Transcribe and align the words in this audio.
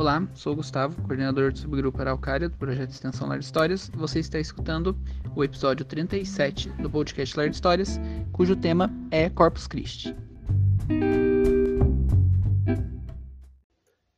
Olá, 0.00 0.26
sou 0.32 0.54
o 0.54 0.56
Gustavo, 0.56 0.96
coordenador 1.02 1.52
do 1.52 1.58
subgrupo 1.58 2.00
Araucária 2.00 2.48
do 2.48 2.56
projeto 2.56 2.88
de 2.88 2.94
extensão 2.94 3.28
Lar 3.28 3.38
Histórias. 3.38 3.90
Você 3.90 4.20
está 4.20 4.38
escutando 4.38 4.96
o 5.36 5.44
episódio 5.44 5.84
37 5.84 6.70
do 6.80 6.88
podcast 6.88 7.36
Lar 7.36 7.48
Histórias, 7.48 7.98
cujo 8.32 8.56
tema 8.56 8.88
é 9.10 9.28
Corpus 9.28 9.66
Christi. 9.66 10.16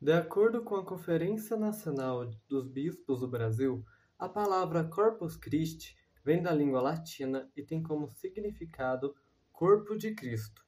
De 0.01 0.13
acordo 0.13 0.63
com 0.63 0.77
a 0.77 0.87
Conferência 0.87 1.57
Nacional 1.57 2.31
dos 2.49 2.69
Bispos 2.69 3.19
do 3.19 3.27
Brasil, 3.27 3.85
a 4.17 4.29
palavra 4.29 4.85
Corpus 4.85 5.37
Christi 5.37 5.97
vem 6.25 6.41
da 6.41 6.53
língua 6.53 6.81
latina 6.81 7.51
e 7.57 7.63
tem 7.65 7.83
como 7.83 8.07
significado 8.07 9.17
Corpo 9.51 9.99
de 9.99 10.15
Cristo. 10.15 10.63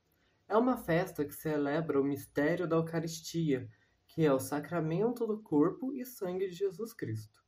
É 0.49 0.57
uma 0.57 0.77
festa 0.77 1.25
que 1.25 1.33
celebra 1.33 2.01
o 2.01 2.05
mistério 2.05 2.67
da 2.67 2.75
Eucaristia, 2.75 3.71
que 4.15 4.25
é 4.25 4.33
o 4.33 4.39
sacramento 4.39 5.27
do 5.27 5.43
corpo 5.43 5.93
e 5.93 6.05
sangue 6.07 6.47
de 6.47 6.55
Jesus 6.55 6.93
Cristo. 6.93 7.41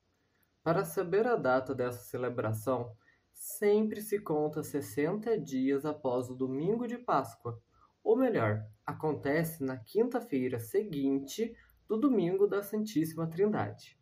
Para 0.64 0.84
saber 0.84 1.24
a 1.24 1.36
data 1.36 1.72
dessa 1.72 2.02
celebração, 2.02 2.90
sempre 3.32 4.02
se 4.02 4.18
conta 4.18 4.64
60 4.64 5.38
dias 5.38 5.86
após 5.86 6.28
o 6.28 6.34
domingo 6.34 6.88
de 6.88 6.98
Páscoa, 6.98 7.62
ou 8.02 8.16
melhor, 8.16 8.64
acontece 8.84 9.62
na 9.62 9.76
quinta-feira 9.76 10.58
seguinte 10.58 11.54
do 11.88 11.96
domingo 11.96 12.48
da 12.48 12.64
Santíssima 12.64 13.28
Trindade. 13.28 13.96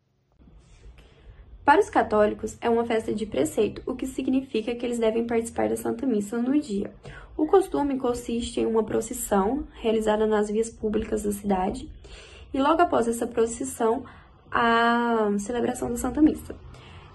Para 1.63 1.81
os 1.81 1.89
católicos, 1.89 2.57
é 2.61 2.69
uma 2.69 2.85
festa 2.85 3.13
de 3.13 3.27
preceito, 3.27 3.83
o 3.85 3.95
que 3.95 4.07
significa 4.07 4.73
que 4.73 4.83
eles 4.83 4.97
devem 4.97 5.27
participar 5.27 5.69
da 5.69 5.77
Santa 5.77 6.07
Missa 6.07 6.41
no 6.41 6.59
dia. 6.59 6.91
O 7.37 7.45
costume 7.45 7.99
consiste 7.99 8.59
em 8.59 8.65
uma 8.65 8.83
procissão 8.83 9.67
realizada 9.73 10.25
nas 10.25 10.49
vias 10.49 10.69
públicas 10.71 11.21
da 11.21 11.31
cidade 11.31 11.91
e 12.53 12.61
logo 12.61 12.81
após 12.81 13.07
essa 13.07 13.27
procissão, 13.27 14.03
a 14.51 15.29
celebração 15.39 15.89
da 15.89 15.97
Santa 15.97 16.21
Missa. 16.21 16.55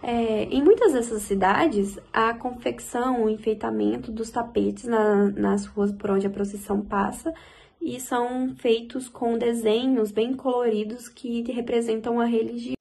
É, 0.02 0.44
em 0.44 0.62
muitas 0.62 0.94
dessas 0.94 1.22
cidades, 1.22 1.98
a 2.12 2.32
confecção, 2.32 3.24
o 3.24 3.28
enfeitamento 3.28 4.10
dos 4.10 4.30
tapetes 4.30 4.84
na, 4.84 5.27
nas 5.30 5.66
ruas 5.66 5.92
por 5.92 6.10
onde 6.10 6.27
a 6.27 6.30
procissão 6.30 6.80
passa 6.80 7.34
e 7.80 8.00
são 8.00 8.55
feitos 8.56 9.08
com 9.08 9.36
desenhos 9.38 10.10
bem 10.10 10.34
coloridos 10.34 11.08
que 11.08 11.42
representam 11.52 12.20
a 12.20 12.24
religião. 12.24 12.74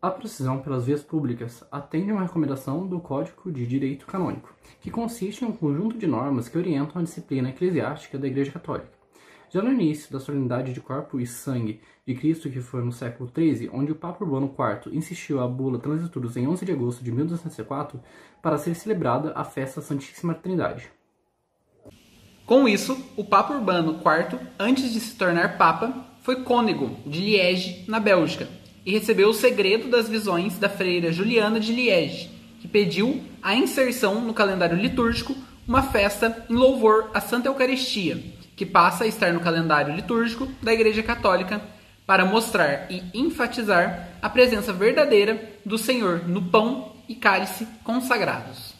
A 0.00 0.10
procissão 0.10 0.60
pelas 0.60 0.86
vias 0.86 1.02
públicas 1.02 1.64
atende 1.70 2.10
a 2.10 2.14
uma 2.14 2.22
recomendação 2.22 2.86
do 2.86 2.98
Código 2.98 3.52
de 3.52 3.64
Direito 3.64 4.04
Canônico, 4.04 4.52
que 4.80 4.90
consiste 4.90 5.44
em 5.44 5.48
um 5.48 5.52
conjunto 5.52 5.96
de 5.96 6.08
normas 6.08 6.48
que 6.48 6.58
orientam 6.58 7.00
a 7.00 7.04
disciplina 7.04 7.50
eclesiástica 7.50 8.18
da 8.18 8.26
Igreja 8.26 8.50
Católica. 8.50 9.01
Já 9.52 9.60
no 9.60 9.70
início 9.70 10.10
da 10.10 10.18
solenidade 10.18 10.72
de 10.72 10.80
corpo 10.80 11.20
e 11.20 11.26
sangue 11.26 11.82
de 12.06 12.14
Cristo, 12.14 12.48
que 12.48 12.62
foi 12.62 12.82
no 12.82 12.90
século 12.90 13.30
XIII, 13.36 13.68
onde 13.70 13.92
o 13.92 13.94
Papa 13.94 14.24
Urbano 14.24 14.46
IV 14.46 14.96
insistiu 14.96 15.42
a 15.42 15.46
bula 15.46 15.78
Transiturus 15.78 16.38
em 16.38 16.48
11 16.48 16.64
de 16.64 16.72
agosto 16.72 17.04
de 17.04 17.12
1204 17.12 18.00
para 18.40 18.56
ser 18.56 18.74
celebrada 18.74 19.30
a 19.34 19.44
festa 19.44 19.82
Santíssima 19.82 20.32
Trindade. 20.32 20.90
Com 22.46 22.66
isso, 22.66 22.96
o 23.14 23.22
Papa 23.26 23.52
Urbano 23.52 24.00
IV, 24.00 24.40
antes 24.58 24.90
de 24.90 24.98
se 24.98 25.16
tornar 25.16 25.58
Papa, 25.58 26.06
foi 26.22 26.42
cônego 26.44 26.96
de 27.04 27.20
Liege, 27.20 27.84
na 27.86 28.00
Bélgica, 28.00 28.48
e 28.86 28.92
recebeu 28.92 29.28
o 29.28 29.34
segredo 29.34 29.90
das 29.90 30.08
visões 30.08 30.58
da 30.58 30.70
freira 30.70 31.12
Juliana 31.12 31.60
de 31.60 31.74
Liege, 31.74 32.30
que 32.58 32.66
pediu 32.66 33.20
a 33.42 33.54
inserção 33.54 34.18
no 34.22 34.32
calendário 34.32 34.78
litúrgico 34.78 35.36
uma 35.68 35.82
festa 35.82 36.46
em 36.48 36.54
louvor 36.54 37.10
à 37.12 37.20
Santa 37.20 37.48
Eucaristia, 37.48 38.41
que 38.56 38.66
passa 38.66 39.04
a 39.04 39.06
estar 39.06 39.32
no 39.32 39.40
calendário 39.40 39.94
litúrgico 39.94 40.46
da 40.62 40.72
Igreja 40.72 41.02
Católica 41.02 41.60
para 42.06 42.24
mostrar 42.24 42.90
e 42.90 43.02
enfatizar 43.14 44.18
a 44.20 44.28
presença 44.28 44.72
verdadeira 44.72 45.58
do 45.64 45.78
Senhor 45.78 46.28
no 46.28 46.50
pão 46.50 46.96
e 47.08 47.14
cálice 47.14 47.66
consagrados. 47.84 48.74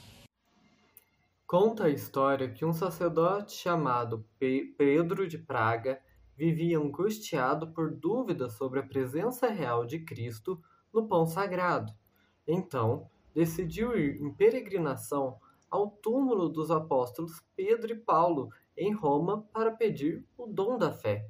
Conta 1.47 1.85
a 1.85 1.91
história 1.91 2.49
que 2.49 2.65
um 2.65 2.73
sacerdote 2.73 3.55
chamado 3.55 4.25
Pedro 4.39 5.29
de 5.29 5.39
Praga 5.39 6.01
vivia 6.37 6.79
angustiado 6.79 7.69
por 7.73 7.91
dúvidas 7.91 8.55
sobre 8.55 8.81
a 8.81 8.83
presença 8.83 9.49
real 9.49 9.85
de 9.85 9.99
Cristo 10.01 10.61
no 10.93 11.07
pão 11.07 11.27
sagrado. 11.27 11.93
Então, 12.47 13.07
decidiu 13.35 13.97
ir 13.97 14.21
em 14.21 14.33
peregrinação 14.33 15.39
ao 15.71 15.91
túmulo 15.91 16.49
dos 16.49 16.71
apóstolos 16.71 17.41
Pedro 17.55 17.93
e 17.93 17.97
Paulo 17.97 18.51
em 18.77 18.93
Roma 18.93 19.47
para 19.53 19.71
pedir 19.71 20.27
o 20.37 20.47
dom 20.47 20.79
da 20.79 20.93
fé. 20.93 21.29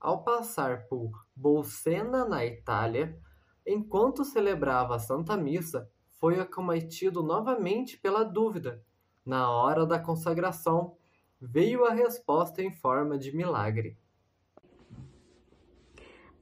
Ao 0.00 0.22
passar 0.22 0.86
por 0.86 1.10
Bolsena, 1.34 2.24
na 2.24 2.44
Itália, 2.44 3.18
enquanto 3.66 4.24
celebrava 4.24 4.96
a 4.96 4.98
Santa 4.98 5.36
Missa, 5.36 5.90
foi 6.20 6.38
acometido 6.38 7.22
novamente 7.22 7.98
pela 7.98 8.24
dúvida. 8.24 8.82
Na 9.24 9.50
hora 9.50 9.86
da 9.86 9.98
consagração, 9.98 10.96
veio 11.40 11.84
a 11.84 11.92
resposta 11.92 12.62
em 12.62 12.70
forma 12.70 13.18
de 13.18 13.34
milagre. 13.34 13.96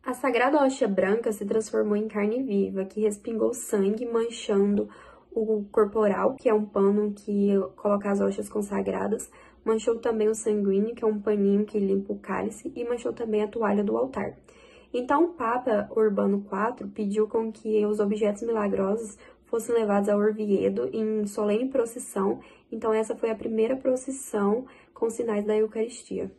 A 0.04 0.14
sagrada 0.14 0.60
hóstia 0.60 0.88
branca 0.88 1.32
se 1.32 1.46
transformou 1.46 1.96
em 1.96 2.08
carne 2.08 2.42
viva, 2.42 2.84
que 2.84 3.02
respingou 3.02 3.54
sangue, 3.54 4.04
manchando 4.04 4.88
o 5.30 5.64
corporal, 5.70 6.34
que 6.34 6.48
é 6.48 6.54
um 6.54 6.66
pano 6.66 7.12
que 7.12 7.52
coloca 7.76 8.10
as 8.10 8.20
hóstias 8.20 8.48
consagradas, 8.48 9.30
manchou 9.64 9.98
também 9.98 10.28
o 10.28 10.34
sanguíneo, 10.34 10.94
que 10.94 11.04
é 11.04 11.06
um 11.06 11.20
paninho 11.20 11.64
que 11.64 11.78
limpa 11.78 12.12
o 12.12 12.18
cálice, 12.18 12.72
e 12.74 12.84
manchou 12.84 13.12
também 13.12 13.42
a 13.42 13.48
toalha 13.48 13.84
do 13.84 13.96
altar. 13.96 14.36
Então, 14.92 15.24
o 15.24 15.28
Papa 15.28 15.88
Urbano 15.96 16.44
IV 16.44 16.88
pediu 16.88 17.26
com 17.26 17.50
que 17.50 17.84
os 17.86 17.98
objetos 17.98 18.42
milagrosos 18.42 19.16
fossem 19.46 19.74
levados 19.74 20.08
ao 20.08 20.18
Orviedo 20.18 20.88
em 20.92 21.26
solene 21.26 21.68
procissão. 21.68 22.40
Então, 22.70 22.92
essa 22.92 23.16
foi 23.16 23.30
a 23.30 23.34
primeira 23.34 23.76
procissão 23.76 24.66
com 24.92 25.08
sinais 25.08 25.44
da 25.44 25.56
Eucaristia. 25.56 26.30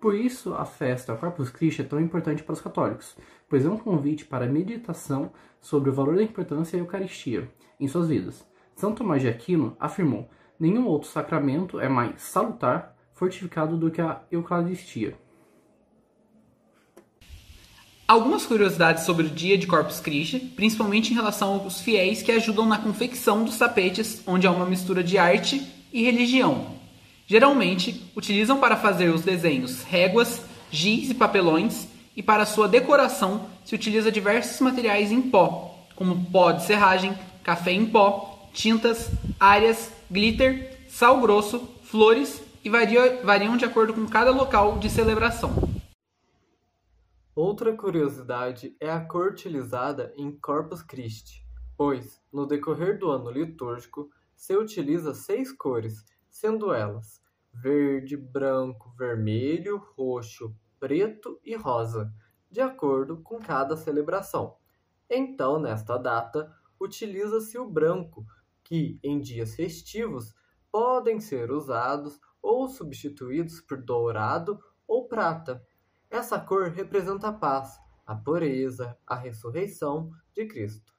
Por 0.00 0.14
isso, 0.14 0.54
a 0.54 0.64
festa 0.64 1.16
Corpus 1.16 1.50
Christi 1.50 1.80
é 1.80 1.84
tão 1.84 1.98
importante 1.98 2.42
para 2.42 2.52
os 2.52 2.60
católicos, 2.60 3.16
pois 3.48 3.64
é 3.64 3.70
um 3.70 3.78
convite 3.78 4.26
para 4.26 4.44
a 4.44 4.48
meditação 4.48 5.32
sobre 5.60 5.88
o 5.88 5.94
valor 5.94 6.16
da 6.16 6.22
importância 6.22 6.76
da 6.76 6.84
Eucaristia 6.84 7.48
em 7.80 7.88
suas 7.88 8.08
vidas. 8.08 8.46
São 8.76 8.94
Tomás 8.94 9.22
de 9.22 9.28
Aquino 9.28 9.76
afirmou: 9.80 10.28
nenhum 10.58 10.86
outro 10.86 11.08
sacramento 11.08 11.80
é 11.80 11.88
mais 11.88 12.22
salutar, 12.22 12.96
fortificado 13.14 13.76
do 13.76 13.90
que 13.90 14.00
a 14.00 14.20
Eucaristia. 14.30 15.16
Algumas 18.06 18.44
curiosidades 18.44 19.04
sobre 19.04 19.26
o 19.26 19.30
dia 19.30 19.56
de 19.56 19.66
Corpus 19.66 19.98
Christi, 19.98 20.38
principalmente 20.38 21.10
em 21.10 21.14
relação 21.14 21.54
aos 21.54 21.80
fiéis 21.80 22.22
que 22.22 22.32
ajudam 22.32 22.66
na 22.66 22.76
confecção 22.76 23.44
dos 23.44 23.56
tapetes, 23.56 24.22
onde 24.26 24.46
há 24.46 24.50
uma 24.50 24.66
mistura 24.66 25.02
de 25.02 25.16
arte 25.16 25.66
e 25.90 26.02
religião. 26.02 26.66
Geralmente, 27.26 28.10
utilizam 28.14 28.60
para 28.60 28.76
fazer 28.76 29.08
os 29.08 29.22
desenhos 29.22 29.82
réguas, 29.84 30.42
giz 30.70 31.08
e 31.08 31.14
papelões, 31.14 31.88
e 32.14 32.22
para 32.22 32.44
sua 32.44 32.68
decoração 32.68 33.46
se 33.64 33.74
utiliza 33.74 34.12
diversos 34.12 34.60
materiais 34.60 35.10
em 35.10 35.22
pó, 35.22 35.74
como 35.96 36.26
pó 36.26 36.52
de 36.52 36.64
serragem, 36.64 37.16
café 37.42 37.72
em 37.72 37.86
pó, 37.86 38.50
tintas, 38.52 39.10
áreas, 39.40 39.90
glitter, 40.14 40.78
sal 40.88 41.20
grosso, 41.20 41.58
flores 41.82 42.40
e 42.64 42.70
varia, 42.70 43.20
variam 43.24 43.56
de 43.56 43.64
acordo 43.64 43.92
com 43.92 44.06
cada 44.06 44.30
local 44.30 44.78
de 44.78 44.88
celebração. 44.88 45.50
Outra 47.34 47.76
curiosidade 47.76 48.76
é 48.78 48.88
a 48.88 49.04
cor 49.04 49.32
utilizada 49.32 50.14
em 50.16 50.30
Corpus 50.30 50.82
Christi, 50.82 51.44
pois, 51.76 52.22
no 52.32 52.46
decorrer 52.46 52.96
do 52.96 53.10
ano 53.10 53.28
litúrgico, 53.28 54.08
se 54.36 54.56
utiliza 54.56 55.12
seis 55.14 55.50
cores, 55.50 56.04
sendo 56.30 56.72
elas 56.72 57.20
verde, 57.52 58.16
branco, 58.16 58.94
vermelho, 58.96 59.82
roxo, 59.96 60.54
preto 60.78 61.40
e 61.44 61.56
rosa, 61.56 62.14
de 62.48 62.60
acordo 62.60 63.16
com 63.16 63.40
cada 63.40 63.76
celebração. 63.76 64.54
Então, 65.10 65.58
nesta 65.58 65.98
data, 65.98 66.54
utiliza-se 66.80 67.58
o 67.58 67.68
branco, 67.68 68.24
que 68.64 68.98
em 69.02 69.20
dias 69.20 69.54
festivos 69.54 70.34
podem 70.72 71.20
ser 71.20 71.52
usados 71.52 72.18
ou 72.42 72.68
substituídos 72.68 73.60
por 73.60 73.80
dourado 73.80 74.58
ou 74.88 75.06
prata. 75.06 75.62
Essa 76.10 76.38
cor 76.38 76.70
representa 76.70 77.28
a 77.28 77.32
paz, 77.32 77.78
a 78.06 78.14
pureza, 78.14 78.96
a 79.06 79.14
ressurreição 79.14 80.10
de 80.34 80.46
Cristo. 80.46 80.92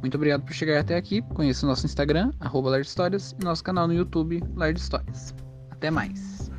Muito 0.00 0.14
obrigado 0.16 0.44
por 0.44 0.52
chegar 0.52 0.80
até 0.80 0.96
aqui. 0.96 1.22
Conheça 1.34 1.64
o 1.64 1.68
nosso 1.68 1.86
Instagram, 1.86 2.32
arroba 2.40 2.70
e 2.80 3.44
nosso 3.44 3.62
canal 3.62 3.86
no 3.86 3.94
YouTube, 3.94 4.42
Lar 4.56 4.72
Histórias. 4.72 5.34
Até 5.70 5.90
mais! 5.90 6.49